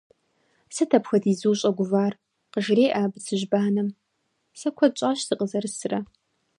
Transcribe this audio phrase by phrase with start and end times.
[0.75, 2.13] -Сыт апхуэдизу ущӀэгувар,-
[2.51, 3.89] къыжреӀэ абы цыжьбанэм,-
[4.59, 5.99] сэ куэд щӀащ сыкъызэрысрэ.